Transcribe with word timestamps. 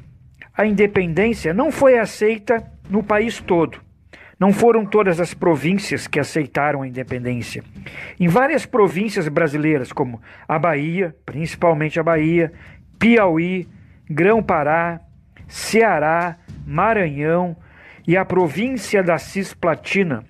a 0.57 0.65
independência 0.65 1.53
não 1.53 1.73
foi 1.73 1.99
aceita 1.99 2.63
no 2.89 3.03
país 3.03 3.41
todo. 3.41 3.81
Não 4.39 4.53
foram 4.53 4.87
todas 4.87 5.19
as 5.19 5.35
províncias 5.35 6.07
que 6.07 6.21
aceitaram 6.21 6.83
a 6.83 6.87
independência. 6.87 7.65
Em 8.21 8.29
várias 8.29 8.65
províncias 8.65 9.27
brasileiras, 9.27 9.93
como 9.93 10.23
a 10.47 10.61
Bahia, 10.61 11.13
principalmente 11.27 11.99
a 11.99 12.05
Bahia, 12.05 12.53
Piauí, 13.01 13.67
Grão-Pará, 14.09 15.01
Ceará, 15.49 16.37
Maranhão, 16.67 17.57
e 18.07 18.17
a 18.17 18.25
província 18.25 19.03
da 19.03 19.19
Cisplatina. 19.19 20.25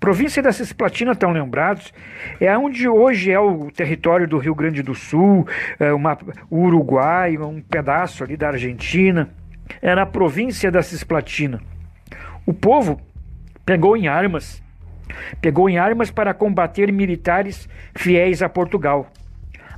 Província 0.00 0.42
da 0.42 0.50
Cisplatina, 0.50 1.12
estão 1.12 1.30
lembrados, 1.30 1.92
é 2.40 2.56
onde 2.56 2.88
hoje 2.88 3.30
é 3.30 3.38
o 3.38 3.70
território 3.70 4.26
do 4.26 4.38
Rio 4.38 4.54
Grande 4.54 4.82
do 4.82 4.94
Sul, 4.94 5.46
é 5.78 5.92
uma, 5.92 6.16
o 6.48 6.62
Uruguai, 6.62 7.36
um 7.36 7.60
pedaço 7.60 8.24
ali 8.24 8.34
da 8.36 8.48
Argentina. 8.48 9.28
Era 9.82 10.02
a 10.02 10.06
província 10.06 10.70
da 10.70 10.82
Cisplatina. 10.82 11.60
O 12.46 12.54
povo 12.54 12.98
pegou 13.64 13.96
em 13.96 14.08
armas, 14.08 14.62
pegou 15.40 15.68
em 15.68 15.78
armas 15.78 16.10
para 16.10 16.32
combater 16.32 16.90
militares 16.90 17.68
fiéis 17.94 18.42
a 18.42 18.48
Portugal. 18.48 19.12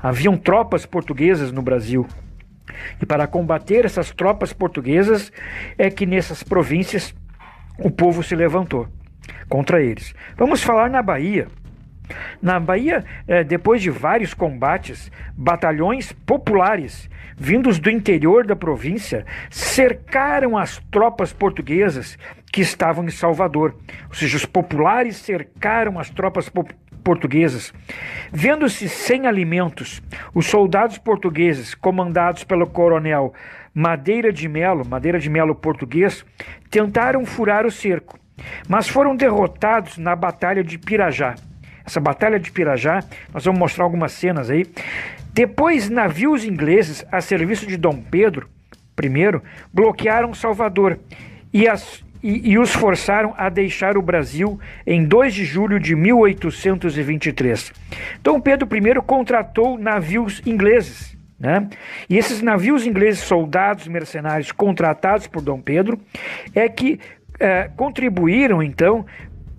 Haviam 0.01 0.37
tropas 0.37 0.87
portuguesas 0.87 1.51
no 1.51 1.63
Brasil. 1.63 2.07
E 3.01 3.07
para 3.07 3.27
combater 3.27 3.85
essas 3.85 4.11
tropas 4.11 4.53
portuguesas 4.53 5.33
é 5.77 5.91
que 5.91 6.07
nessas 6.07 6.43
províncias 6.43 7.15
o 7.79 7.91
povo 7.91 8.23
se 8.23 8.35
levantou 8.35 8.89
contra 9.49 9.83
eles. 9.83 10.15
Vamos 10.37 10.63
falar 10.63 10.91
na 10.91 11.03
Bahia. 11.03 11.49
Na 12.41 12.59
Bahia, 12.61 13.05
eh, 13.27 13.45
depois 13.45 13.81
de 13.81 13.91
vários 13.91 14.35
combates, 14.35 15.11
batalhões 15.37 16.13
populares 16.13 17.09
vindos 17.37 17.79
do 17.79 17.91
interior 17.91 18.47
da 18.47 18.55
província 18.55 19.25
cercaram 19.51 20.57
as 20.57 20.79
tropas 20.91 21.33
portuguesas 21.33 22.19
que 22.53 22.61
estavam 22.61 23.05
em 23.05 23.11
Salvador. 23.11 23.75
Ou 24.09 24.15
seja, 24.15 24.37
os 24.37 24.45
populares 24.45 25.17
cercaram 25.17 25.99
as 25.99 26.11
tropas 26.11 26.49
portuguesas. 27.03 27.73
Vendo-se 28.33 28.89
sem 28.89 29.27
alimentos, 29.27 30.03
os 30.35 30.47
soldados 30.47 30.99
portugueses, 30.99 31.75
comandados 31.75 32.45
pelo 32.45 32.67
coronel 32.67 33.33
Madeira 33.75 34.33
de 34.33 34.49
Melo, 34.49 34.87
Madeira 34.87 35.19
de 35.19 35.31
Melo 35.31 35.55
português, 35.55 36.25
tentaram 36.71 37.25
furar 37.25 37.67
o 37.67 37.71
cerco, 37.71 38.19
mas 38.69 38.89
foram 38.89 39.17
derrotados 39.17 39.99
na 39.99 40.15
Batalha 40.15 40.63
de 40.63 40.79
Pirajá. 40.79 41.35
Essa 41.85 42.01
Batalha 42.01 42.39
de 42.39 42.51
Pirajá, 42.51 43.03
nós 43.33 43.45
vamos 43.45 43.59
mostrar 43.59 43.85
algumas 43.85 44.13
cenas 44.13 44.51
aí. 44.51 44.67
Depois, 45.33 45.89
navios 45.89 46.45
ingleses 46.45 47.05
a 47.11 47.21
serviço 47.21 47.67
de 47.67 47.77
Dom 47.77 48.03
Pedro 48.03 48.49
I 49.01 49.41
bloquearam 49.73 50.35
Salvador 50.35 50.99
e, 51.53 51.67
as, 51.67 52.05
e, 52.23 52.53
e, 52.53 52.59
os 52.59 52.73
forçaram 52.73 53.35
a 53.37 53.49
deixar 53.49 53.97
o 53.97 54.03
Brasil 54.03 54.59
em 54.87 55.05
2 55.05 55.35
de 55.35 55.45
julho 55.45 55.81
de 55.81 55.95
1823. 55.97 57.73
Dom 58.23 58.41
Pedro 58.41 58.69
I 58.77 59.03
contratou 59.05 59.79
navios 59.79 60.41
ingleses 60.47 61.13
né? 61.43 61.69
E 62.09 62.17
esses 62.17 62.41
navios 62.41 62.87
ingleses, 62.87 63.19
soldados 63.19 63.89
mercenários 63.89 64.53
contratados 64.53 65.27
por 65.27 65.43
Dom 65.43 65.61
Pedro, 65.61 66.01
é 66.55 66.69
que 66.69 67.01
é, 67.41 67.69
contribuíram 67.77 68.63
então 68.63 69.05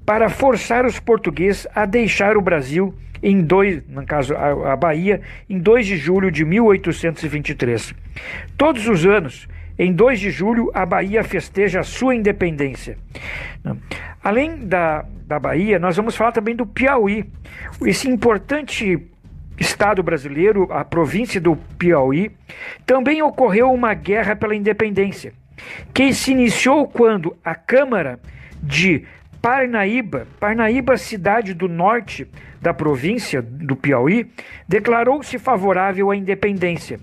para 0.05 0.29
forçar 0.29 0.85
os 0.85 0.97
portugueses 0.97 1.67
a 1.75 1.85
deixar 1.85 2.37
o 2.37 2.41
Brasil 2.41 2.95
em 3.21 3.41
dois, 3.41 3.83
no 3.89 4.05
caso 4.05 4.33
a, 4.33 4.71
a 4.71 4.75
Bahia, 4.77 5.21
em 5.49 5.59
2 5.59 5.85
de 5.85 5.97
julho 5.97 6.31
de 6.31 6.45
1823. 6.45 7.93
Todos 8.57 8.87
os 8.87 9.05
anos, 9.05 9.49
em 9.77 9.91
2 9.91 10.19
de 10.19 10.29
julho, 10.29 10.71
a 10.73 10.85
Bahia 10.85 11.23
festeja 11.23 11.79
a 11.79 11.83
sua 11.83 12.15
independência. 12.15 12.97
Além 14.23 14.65
da, 14.65 15.05
da 15.25 15.39
Bahia, 15.39 15.79
nós 15.79 15.97
vamos 15.97 16.15
falar 16.15 16.31
também 16.31 16.55
do 16.55 16.65
Piauí, 16.65 17.25
esse 17.85 18.07
importante 18.09 19.09
Estado 19.59 20.01
brasileiro, 20.01 20.67
a 20.71 20.83
província 20.83 21.39
do 21.39 21.55
Piauí, 21.77 22.31
também 22.85 23.21
ocorreu 23.21 23.71
uma 23.71 23.93
guerra 23.93 24.35
pela 24.35 24.55
independência, 24.55 25.33
que 25.93 26.13
se 26.13 26.31
iniciou 26.31 26.87
quando 26.87 27.35
a 27.43 27.53
Câmara 27.53 28.19
de 28.61 29.05
Parnaíba, 29.41 30.27
Parnaíba, 30.39 30.97
cidade 30.97 31.53
do 31.53 31.67
norte 31.67 32.27
da 32.61 32.73
província 32.73 33.41
do 33.41 33.75
Piauí, 33.75 34.31
declarou-se 34.67 35.37
favorável 35.37 36.09
à 36.09 36.15
independência. 36.15 36.99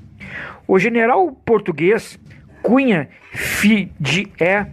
O 0.66 0.78
general 0.78 1.30
português 1.44 2.18
Cunha 2.62 3.08
Fidié, 3.32 4.66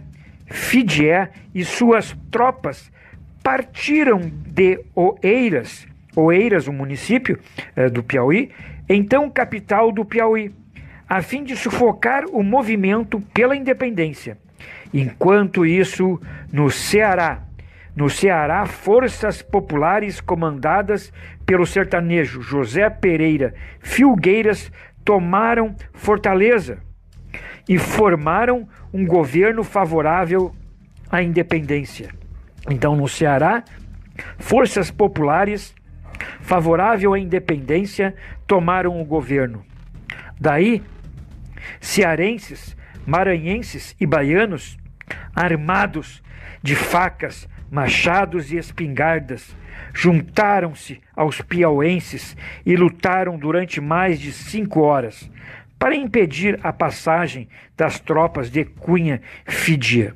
Fidié 0.46 1.30
e 1.54 1.64
suas 1.64 2.16
tropas 2.30 2.90
partiram 3.42 4.20
de 4.46 4.80
Oeiras 4.94 5.86
Oeiras, 6.18 6.66
um 6.66 6.72
município 6.72 7.38
é, 7.76 7.88
do 7.88 8.02
Piauí, 8.02 8.50
então 8.88 9.30
capital 9.30 9.92
do 9.92 10.04
Piauí, 10.04 10.52
a 11.08 11.22
fim 11.22 11.44
de 11.44 11.56
sufocar 11.56 12.24
o 12.26 12.42
movimento 12.42 13.20
pela 13.32 13.54
independência. 13.54 14.36
Enquanto 14.92 15.64
isso, 15.64 16.20
no 16.52 16.70
Ceará, 16.70 17.42
no 17.94 18.10
Ceará, 18.10 18.66
forças 18.66 19.42
populares 19.42 20.20
comandadas 20.20 21.12
pelo 21.46 21.66
sertanejo 21.66 22.42
José 22.42 22.90
Pereira 22.90 23.54
Filgueiras 23.80 24.72
tomaram 25.04 25.74
Fortaleza 25.92 26.78
e 27.68 27.78
formaram 27.78 28.68
um 28.92 29.06
governo 29.06 29.62
favorável 29.62 30.54
à 31.10 31.22
independência. 31.22 32.10
Então, 32.70 32.96
no 32.96 33.08
Ceará, 33.08 33.62
forças 34.38 34.90
populares 34.90 35.74
favorável 36.40 37.14
à 37.14 37.18
independência, 37.18 38.14
tomaram 38.46 39.00
o 39.00 39.04
governo. 39.04 39.64
Daí, 40.40 40.82
cearenses 41.80 42.76
maranhenses 43.06 43.96
e 43.98 44.06
baianos, 44.06 44.76
armados 45.34 46.22
de 46.62 46.74
facas, 46.74 47.48
machados 47.70 48.52
e 48.52 48.58
espingardas, 48.58 49.56
juntaram-se 49.94 51.00
aos 51.16 51.40
piauenses 51.40 52.36
e 52.66 52.76
lutaram 52.76 53.38
durante 53.38 53.80
mais 53.80 54.20
de 54.20 54.30
cinco 54.30 54.80
horas 54.80 55.30
para 55.78 55.94
impedir 55.94 56.58
a 56.62 56.72
passagem 56.72 57.48
das 57.76 58.00
tropas 58.00 58.50
de 58.50 58.64
Cunha 58.64 59.20
Fidia. 59.46 60.14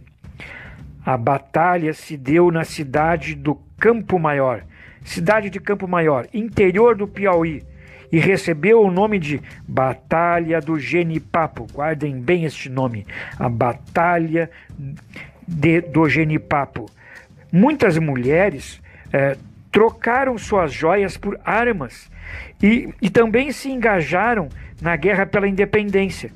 A 1.04 1.16
batalha 1.16 1.92
se 1.92 2.16
deu 2.16 2.50
na 2.50 2.64
cidade 2.64 3.34
do 3.34 3.54
Campo 3.78 4.18
Maior, 4.18 4.64
cidade 5.04 5.50
de 5.50 5.60
Campo 5.60 5.86
Maior, 5.88 6.26
interior 6.32 6.96
do 6.96 7.08
Piauí, 7.08 7.62
e 8.10 8.18
recebeu 8.18 8.82
o 8.82 8.90
nome 8.90 9.18
de 9.18 9.40
Batalha 9.66 10.60
do 10.60 10.78
Genipapo. 10.78 11.66
Guardem 11.72 12.20
bem 12.20 12.44
este 12.44 12.68
nome, 12.68 13.06
a 13.38 13.48
Batalha 13.48 14.50
de, 15.48 15.80
do 15.80 16.06
Genipapo. 16.08 16.90
Muitas 17.50 17.96
mulheres 17.96 18.80
eh, 19.12 19.36
trocaram 19.72 20.36
suas 20.36 20.70
joias 20.72 21.16
por 21.16 21.40
armas 21.44 22.10
e, 22.62 22.90
e 23.00 23.08
também 23.08 23.50
se 23.50 23.70
engajaram 23.70 24.48
na 24.80 24.94
guerra 24.96 25.24
pela 25.24 25.48
independência. 25.48 26.30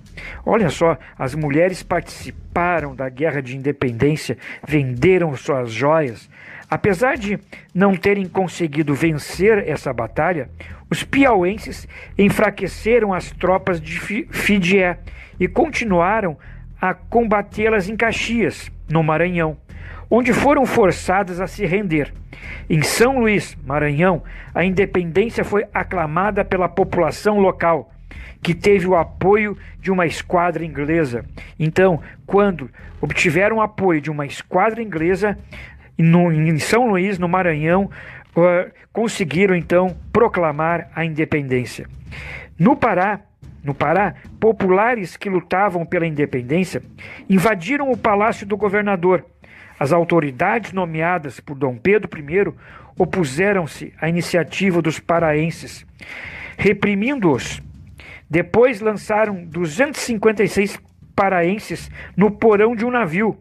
Olha 0.45 0.71
só, 0.71 0.99
as 1.19 1.35
mulheres 1.35 1.83
participaram 1.83 2.97
da 2.97 3.09
guerra 3.09 3.43
de 3.43 3.57
independência, 3.57 4.39
venderam 4.67 5.37
suas 5.37 5.71
joias. 5.71 6.31
Apesar 6.69 7.17
de 7.17 7.39
não 7.75 7.95
terem 7.95 8.27
conseguido 8.27 8.95
vencer 8.95 9.69
essa 9.69 9.93
batalha, 9.93 10.49
os 10.91 11.05
piauenses 11.05 11.87
enfraqueceram 12.17 13.13
as 13.13 13.31
tropas 13.31 13.81
de 13.81 13.99
Fidié 14.31 14.99
e 15.39 15.47
continuaram 15.47 16.37
a 16.81 16.95
combatê-las 16.95 17.89
em 17.89 17.97
Caxias, 17.97 18.71
no 18.89 19.03
Maranhão, 19.03 19.57
onde 20.11 20.33
foram 20.33 20.65
forçadas 20.65 21.41
a 21.41 21.47
se 21.47 21.65
render. 21.65 22.13
Em 22.69 22.83
São 22.83 23.19
Luís, 23.19 23.57
Maranhão, 23.65 24.23
a 24.55 24.65
independência 24.65 25.45
foi 25.45 25.65
aclamada 25.73 26.45
pela 26.45 26.69
população 26.69 27.39
local, 27.39 27.91
que 28.43 28.55
teve 28.55 28.87
o 28.87 28.95
apoio 28.95 29.57
de 29.81 29.91
uma 29.91 30.07
esquadra 30.07 30.65
inglesa. 30.65 31.25
Então, 31.59 32.01
quando 32.27 32.71
obtiveram 33.01 33.57
o 33.57 33.61
apoio 33.61 34.01
de 34.01 34.11
uma 34.11 34.27
esquadra 34.27 34.83
inglesa, 34.83 35.39
no, 35.99 36.31
em 36.31 36.59
São 36.59 36.89
Luís, 36.89 37.19
no 37.19 37.29
Maranhão, 37.29 37.91
uh, 38.37 38.71
conseguiram 38.93 39.55
então 39.55 39.97
proclamar 40.13 40.91
a 40.95 41.05
independência. 41.05 41.87
No 42.59 42.77
Pará, 42.77 43.21
no 43.63 43.75
Pará, 43.75 44.15
populares 44.39 45.17
que 45.17 45.29
lutavam 45.29 45.85
pela 45.85 46.07
independência 46.07 46.83
invadiram 47.29 47.91
o 47.91 47.97
palácio 47.97 48.47
do 48.47 48.57
governador. 48.57 49.25
As 49.79 49.93
autoridades 49.93 50.73
nomeadas 50.73 51.39
por 51.41 51.55
Dom 51.55 51.77
Pedro 51.77 52.11
I 52.19 52.53
opuseram-se 52.99 53.93
à 54.01 54.09
iniciativa 54.09 54.81
dos 54.81 54.99
paraenses, 54.99 55.87
reprimindo-os. 56.57 57.63
Depois 58.29 58.81
lançaram 58.81 59.45
256 59.45 60.81
paraenses 61.15 61.91
no 62.17 62.31
porão 62.31 62.75
de 62.75 62.85
um 62.85 62.91
navio, 62.91 63.39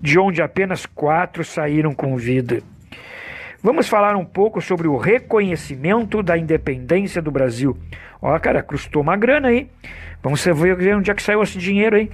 de 0.00 0.18
onde 0.18 0.42
apenas 0.42 0.86
quatro 0.86 1.44
saíram 1.44 1.94
com 1.94 2.16
vida. 2.16 2.62
Vamos 3.60 3.88
falar 3.88 4.14
um 4.14 4.24
pouco 4.24 4.60
sobre 4.60 4.86
o 4.86 4.96
reconhecimento 4.96 6.22
da 6.22 6.38
independência 6.38 7.20
do 7.20 7.30
Brasil. 7.30 7.76
Ó, 8.22 8.38
cara, 8.38 8.62
custou 8.62 9.02
uma 9.02 9.16
grana 9.16 9.48
aí. 9.48 9.68
Vamos 10.22 10.44
ver 10.44 10.94
onde 10.94 11.10
é 11.10 11.14
que 11.14 11.22
saiu 11.22 11.42
esse 11.42 11.58
dinheiro 11.58 11.96
aí. 11.96 12.10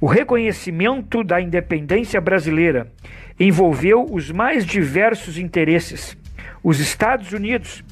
O 0.00 0.06
reconhecimento 0.06 1.22
da 1.22 1.42
independência 1.42 2.18
brasileira 2.22 2.90
envolveu 3.38 4.06
os 4.10 4.30
mais 4.30 4.64
diversos 4.64 5.36
interesses. 5.36 6.16
Os 6.64 6.80
Estados 6.80 7.32
Unidos 7.32 7.84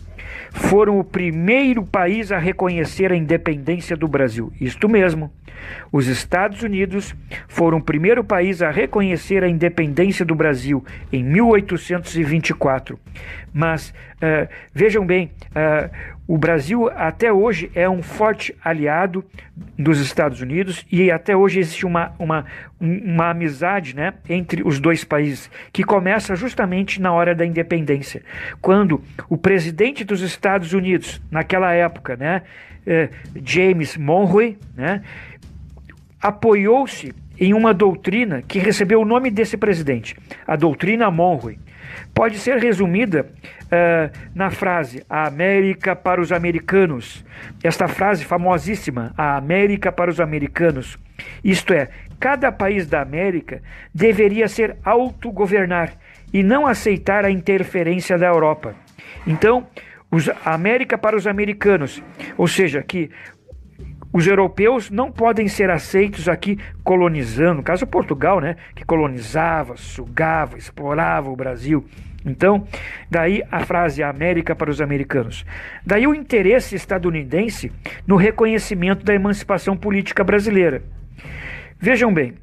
foram 0.59 0.99
o 0.99 1.05
primeiro 1.05 1.85
país 1.85 2.33
a 2.33 2.39
reconhecer 2.39 3.13
a 3.13 3.17
independência 3.17 3.97
do 3.97 4.09
Brasil. 4.09 4.53
Isto 4.61 4.89
mesmo. 4.89 5.31
Os 5.91 6.07
Estados 6.07 6.63
Unidos 6.63 7.15
foram 7.47 7.79
o 7.79 7.83
primeiro 7.83 8.23
país 8.23 8.63
a 8.63 8.71
reconhecer 8.71 9.43
a 9.43 9.49
independência 9.49 10.25
do 10.25 10.35
Brasil 10.35 10.85
em 11.13 11.23
1824. 11.23 12.99
Mas 13.53 13.91
uh, 13.91 14.49
vejam 14.73 15.07
bem, 15.07 15.31
uh, 15.51 15.91
o 16.29 16.37
Brasil 16.37 16.91
até 16.95 17.33
hoje 17.33 17.71
é 17.75 17.89
um 17.89 18.03
forte 18.03 18.55
aliado 18.63 19.25
dos 19.79 19.99
Estados 19.99 20.43
Unidos 20.43 20.85
e 20.93 21.11
até 21.11 21.35
hoje 21.35 21.59
existe 21.59 21.87
uma, 21.87 22.13
uma, 22.19 22.45
uma 22.79 23.31
amizade 23.31 23.97
né, 23.97 24.13
entre 24.29 24.63
os 24.63 24.79
dois 24.79 25.05
países, 25.05 25.51
que 25.73 25.83
começa 25.83 26.37
justamente 26.37 27.01
na 27.01 27.13
hora 27.15 27.35
da 27.35 27.47
independência. 27.47 28.23
Quando 28.61 29.03
o 29.27 29.39
presidente 29.39 30.05
dos 30.05 30.21
Estados 30.21 30.48
Unidos, 30.73 31.21
naquela 31.31 31.73
época, 31.73 32.17
né, 32.17 32.43
eh, 32.87 33.09
James 33.45 33.97
Monroe, 33.97 34.59
né, 34.77 35.03
apoiou-se 36.21 37.13
em 37.39 37.55
uma 37.55 37.73
doutrina 37.73 38.43
que 38.43 38.59
recebeu 38.59 39.01
o 39.01 39.05
nome 39.05 39.31
desse 39.31 39.57
presidente, 39.57 40.17
a 40.47 40.57
doutrina 40.57 41.11
Monroe. 41.11 41.59
Pode 42.13 42.39
ser 42.39 42.59
resumida 42.59 43.27
uh, 43.65 44.19
na 44.35 44.51
frase 44.51 45.05
A 45.09 45.27
América 45.27 45.95
para 45.95 46.21
os 46.21 46.33
americanos. 46.33 47.25
Esta 47.63 47.87
frase 47.87 48.25
famosíssima, 48.25 49.13
A 49.17 49.37
América 49.37 49.93
para 49.93 50.11
os 50.11 50.21
americanos. 50.21 50.99
Isto 51.45 51.73
é, 51.73 51.89
cada 52.19 52.51
país 52.51 52.87
da 52.87 53.01
América 53.01 53.63
deveria 53.95 54.49
ser 54.49 54.77
autogovernar 54.85 55.93
e 56.33 56.43
não 56.43 56.67
aceitar 56.67 57.25
a 57.25 57.31
interferência 57.31 58.19
da 58.19 58.27
Europa. 58.27 58.75
Então, 59.27 59.67
os, 60.11 60.29
a 60.29 60.55
América 60.55 60.97
para 60.97 61.17
os 61.17 61.27
americanos, 61.27 62.03
ou 62.37 62.47
seja, 62.47 62.83
que 62.83 63.11
os 64.13 64.27
europeus 64.27 64.91
não 64.91 65.13
podem 65.13 65.49
ser 65.49 65.71
aceitos 65.71 66.29
aqui 66.29 66.59
colonizando, 66.83 67.57
no 67.57 67.63
caso 67.63 67.87
Portugal, 67.87 68.41
né, 68.41 68.57
que 68.75 68.85
colonizava, 68.85 69.77
sugava, 69.77 70.57
explorava 70.57 71.31
o 71.31 71.37
Brasil. 71.37 71.85
Então, 72.25 72.67
daí 73.11 73.43
a 73.51 73.61
frase 73.61 74.03
América 74.03 74.57
para 74.57 74.71
os 74.71 74.81
americanos. 74.81 75.45
Daí 75.85 76.07
o 76.07 76.15
interesse 76.15 76.75
estadunidense 76.75 77.71
no 78.07 78.17
reconhecimento 78.17 79.05
da 79.05 79.15
emancipação 79.15 79.77
política 79.77 80.25
brasileira. 80.25 80.83
Vejam 81.79 82.13
bem, 82.13 82.35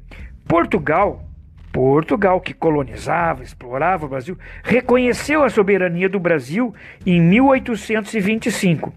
Portugal, 0.48 1.28
Portugal 1.76 2.40
que 2.40 2.54
colonizava, 2.54 3.42
explorava 3.42 4.06
o 4.06 4.08
Brasil, 4.08 4.38
reconheceu 4.64 5.44
a 5.44 5.50
soberania 5.50 6.08
do 6.08 6.18
Brasil 6.18 6.74
em 7.04 7.20
1825. 7.20 8.94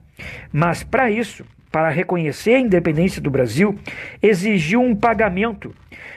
Mas 0.50 0.81
para 0.81 1.12
isso, 1.12 1.43
para 1.69 1.89
reconhecer 1.89 2.53
a 2.53 2.59
independência 2.59 3.21
do 3.21 3.29
Brasil, 3.29 3.77
exigiu 4.24 4.81
um 4.81 4.95
pagamento 4.95 5.75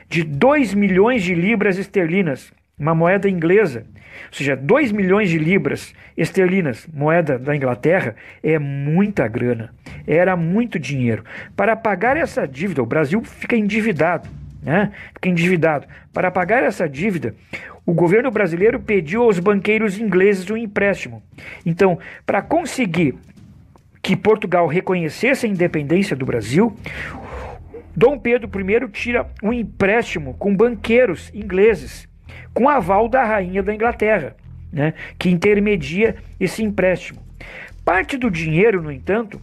de 0.08 0.22
2 0.22 0.72
milhões 0.72 1.24
de 1.24 1.34
libras 1.34 1.78
esterlinas, 1.78 2.52
uma 2.78 2.94
moeda 2.94 3.28
inglesa. 3.28 3.84
Ou 4.28 4.32
seja, 4.32 4.54
2 4.54 4.92
milhões 4.92 5.30
de 5.30 5.38
libras 5.38 5.92
esterlinas, 6.16 6.86
moeda 6.94 7.40
da 7.40 7.56
Inglaterra, 7.56 8.14
é 8.40 8.56
muita 8.56 9.26
grana. 9.26 9.74
Era 10.06 10.36
muito 10.36 10.78
dinheiro. 10.78 11.24
Para 11.56 11.74
pagar 11.74 12.16
essa 12.16 12.46
dívida, 12.46 12.80
o 12.80 12.86
Brasil 12.86 13.20
fica 13.24 13.56
endividado. 13.56 14.41
Né? 14.62 14.92
Fica 15.12 15.28
endividado. 15.28 15.86
Para 16.12 16.30
pagar 16.30 16.62
essa 16.62 16.88
dívida, 16.88 17.34
o 17.84 17.92
governo 17.92 18.30
brasileiro 18.30 18.78
pediu 18.78 19.24
aos 19.24 19.38
banqueiros 19.38 19.98
ingleses 19.98 20.48
um 20.50 20.56
empréstimo. 20.56 21.22
Então, 21.66 21.98
para 22.24 22.40
conseguir 22.40 23.16
que 24.00 24.16
Portugal 24.16 24.66
reconhecesse 24.66 25.46
a 25.46 25.48
independência 25.48 26.14
do 26.14 26.24
Brasil, 26.24 26.76
Dom 27.94 28.18
Pedro 28.18 28.48
I 28.48 28.88
tira 28.90 29.28
um 29.42 29.52
empréstimo 29.52 30.34
com 30.34 30.56
banqueiros 30.56 31.30
ingleses, 31.34 32.08
com 32.54 32.68
aval 32.68 33.08
da 33.08 33.22
rainha 33.22 33.62
da 33.62 33.74
Inglaterra, 33.74 34.36
né, 34.72 34.94
que 35.18 35.28
intermedia 35.28 36.16
esse 36.40 36.62
empréstimo. 36.62 37.20
Parte 37.84 38.16
do 38.16 38.30
dinheiro, 38.30 38.80
no 38.80 38.90
entanto, 38.90 39.40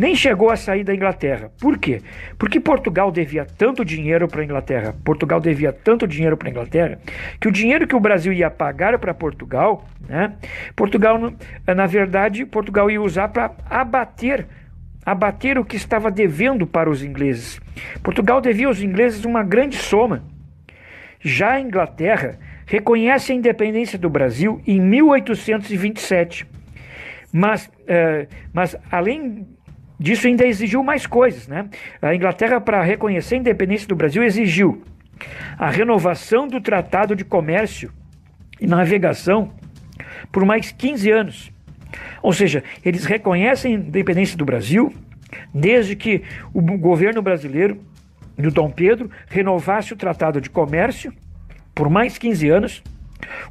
nem 0.00 0.16
chegou 0.16 0.48
a 0.48 0.56
sair 0.56 0.82
da 0.82 0.94
Inglaterra. 0.94 1.52
Por 1.60 1.76
quê? 1.76 2.00
Porque 2.38 2.58
Portugal 2.58 3.12
devia 3.12 3.44
tanto 3.44 3.84
dinheiro 3.84 4.26
para 4.26 4.40
a 4.40 4.44
Inglaterra, 4.44 4.94
Portugal 5.04 5.38
devia 5.38 5.74
tanto 5.74 6.06
dinheiro 6.06 6.38
para 6.38 6.48
a 6.48 6.50
Inglaterra, 6.50 6.98
que 7.38 7.46
o 7.46 7.52
dinheiro 7.52 7.86
que 7.86 7.94
o 7.94 8.00
Brasil 8.00 8.32
ia 8.32 8.50
pagar 8.50 8.98
para 8.98 9.12
Portugal, 9.12 9.86
né, 10.08 10.32
Portugal, 10.74 11.18
na 11.66 11.86
verdade, 11.86 12.46
Portugal 12.46 12.90
ia 12.90 13.02
usar 13.02 13.28
para 13.28 13.52
abater 13.68 14.46
abater 15.04 15.58
o 15.58 15.64
que 15.64 15.76
estava 15.76 16.10
devendo 16.10 16.66
para 16.66 16.88
os 16.88 17.02
ingleses. 17.02 17.60
Portugal 18.02 18.40
devia 18.40 18.68
aos 18.68 18.80
ingleses 18.80 19.26
uma 19.26 19.42
grande 19.42 19.76
soma. 19.76 20.22
Já 21.20 21.52
a 21.52 21.60
Inglaterra 21.60 22.38
reconhece 22.64 23.32
a 23.32 23.34
independência 23.34 23.98
do 23.98 24.08
Brasil 24.08 24.62
em 24.66 24.80
1827. 24.80 26.46
Mas, 27.32 27.66
uh, 27.66 28.26
mas 28.52 28.76
além 28.90 29.46
disso 30.00 30.26
ainda 30.26 30.46
exigiu 30.46 30.82
mais 30.82 31.06
coisas. 31.06 31.46
Né? 31.46 31.68
A 32.00 32.14
Inglaterra, 32.14 32.58
para 32.58 32.82
reconhecer 32.82 33.34
a 33.34 33.38
independência 33.38 33.86
do 33.86 33.94
Brasil, 33.94 34.24
exigiu 34.24 34.82
a 35.58 35.68
renovação 35.68 36.48
do 36.48 36.58
Tratado 36.58 37.14
de 37.14 37.22
Comércio 37.22 37.92
e 38.58 38.66
Navegação 38.66 39.52
por 40.32 40.46
mais 40.46 40.72
15 40.72 41.10
anos. 41.10 41.52
Ou 42.22 42.32
seja, 42.32 42.64
eles 42.82 43.04
reconhecem 43.04 43.74
a 43.74 43.78
independência 43.78 44.38
do 44.38 44.44
Brasil 44.44 44.92
desde 45.52 45.94
que 45.94 46.22
o 46.54 46.62
governo 46.62 47.20
brasileiro 47.20 47.78
do 48.38 48.50
Dom 48.50 48.70
Pedro 48.70 49.10
renovasse 49.28 49.92
o 49.92 49.96
Tratado 49.96 50.40
de 50.40 50.48
Comércio 50.48 51.12
por 51.74 51.90
mais 51.90 52.16
15 52.16 52.48
anos. 52.48 52.82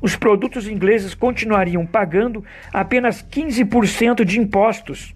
Os 0.02 0.16
produtos 0.16 0.68
ingleses 0.68 1.14
continuariam 1.14 1.86
pagando 1.86 2.44
apenas 2.74 3.24
15% 3.24 4.24
de 4.26 4.40
impostos 4.40 5.14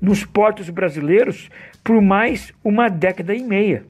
nos 0.00 0.24
portos 0.24 0.68
brasileiros 0.70 1.48
por 1.82 2.00
mais 2.00 2.52
uma 2.64 2.88
década 2.88 3.34
e 3.34 3.42
meia. 3.42 3.84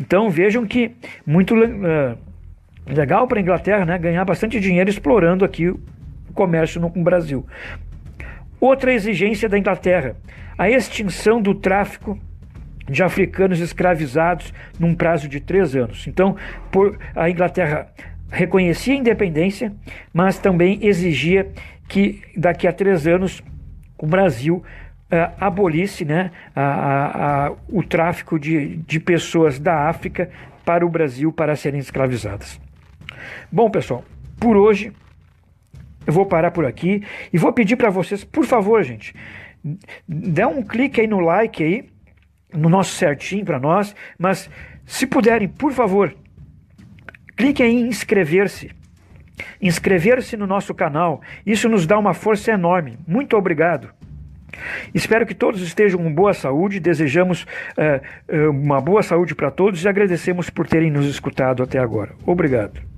Então 0.00 0.30
vejam 0.30 0.66
que 0.66 0.92
muito 1.26 1.54
uh, 1.54 2.16
legal 2.86 3.26
para 3.26 3.38
a 3.38 3.42
Inglaterra 3.42 3.84
né, 3.84 3.98
ganhar 3.98 4.24
bastante 4.24 4.58
dinheiro 4.60 4.90
explorando 4.90 5.44
aqui 5.44 5.68
o 5.68 5.80
comércio 6.34 6.80
no, 6.80 6.90
com 6.90 7.00
o 7.00 7.04
Brasil. 7.04 7.46
Outra 8.60 8.92
exigência 8.92 9.48
da 9.48 9.58
Inglaterra: 9.58 10.16
a 10.56 10.68
extinção 10.68 11.40
do 11.40 11.54
tráfico 11.54 12.18
de 12.88 13.02
africanos 13.02 13.60
escravizados 13.60 14.52
num 14.78 14.94
prazo 14.94 15.28
de 15.28 15.40
três 15.40 15.76
anos. 15.76 16.06
Então, 16.08 16.36
por, 16.72 16.98
a 17.14 17.30
Inglaterra 17.30 17.88
reconhecia 18.30 18.94
a 18.94 18.96
independência, 18.96 19.72
mas 20.12 20.38
também 20.38 20.78
exigia 20.82 21.48
que 21.88 22.20
daqui 22.36 22.66
a 22.66 22.72
três 22.72 23.06
anos 23.06 23.42
o 24.00 24.06
Brasil 24.06 24.56
uh, 24.56 25.34
abolisse 25.38 26.04
né, 26.04 26.30
a, 26.56 26.62
a, 26.62 27.46
a, 27.46 27.52
o 27.68 27.82
tráfico 27.82 28.38
de, 28.38 28.76
de 28.78 28.98
pessoas 28.98 29.58
da 29.58 29.88
África 29.88 30.30
para 30.64 30.84
o 30.84 30.88
Brasil 30.88 31.32
para 31.32 31.54
serem 31.54 31.78
escravizadas. 31.78 32.60
Bom, 33.52 33.70
pessoal, 33.70 34.04
por 34.38 34.56
hoje 34.56 34.92
eu 36.06 36.12
vou 36.12 36.24
parar 36.24 36.50
por 36.50 36.64
aqui 36.64 37.04
e 37.32 37.36
vou 37.36 37.52
pedir 37.52 37.76
para 37.76 37.90
vocês, 37.90 38.24
por 38.24 38.44
favor, 38.46 38.82
gente, 38.82 39.14
dê 40.08 40.44
um 40.46 40.62
clique 40.62 41.00
aí 41.00 41.06
no 41.06 41.20
like 41.20 41.62
aí, 41.62 41.90
no 42.52 42.68
nosso 42.68 42.94
certinho 42.94 43.44
para 43.44 43.60
nós, 43.60 43.94
mas 44.18 44.50
se 44.86 45.06
puderem, 45.06 45.46
por 45.46 45.72
favor, 45.72 46.14
cliquem 47.36 47.80
em 47.80 47.88
inscrever-se. 47.88 48.70
Inscrever-se 49.60 50.36
no 50.36 50.46
nosso 50.46 50.74
canal. 50.74 51.20
Isso 51.44 51.68
nos 51.68 51.86
dá 51.86 51.98
uma 51.98 52.14
força 52.14 52.52
enorme. 52.52 52.98
Muito 53.06 53.36
obrigado. 53.36 53.90
Espero 54.94 55.26
que 55.26 55.34
todos 55.34 55.60
estejam 55.60 56.02
com 56.02 56.12
boa 56.12 56.34
saúde. 56.34 56.80
Desejamos 56.80 57.46
uh, 57.76 58.50
uma 58.50 58.80
boa 58.80 59.02
saúde 59.02 59.34
para 59.34 59.50
todos 59.50 59.84
e 59.84 59.88
agradecemos 59.88 60.50
por 60.50 60.66
terem 60.66 60.90
nos 60.90 61.06
escutado 61.06 61.62
até 61.62 61.78
agora. 61.78 62.12
Obrigado. 62.26 62.89